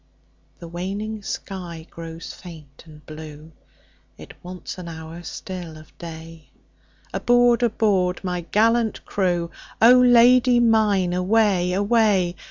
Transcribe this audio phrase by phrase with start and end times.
[0.57, 3.51] The waning sky grows faint and blue,
[4.17, 6.49] It wants an hour still of day,
[7.13, 7.61] Aboard!
[7.61, 8.19] aboard!
[8.23, 11.73] my gallant crew,O Lady mine away!
[11.73, 12.35] away!